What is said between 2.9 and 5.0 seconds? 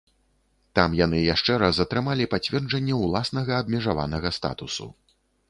ўласнага абмежаванага статусу.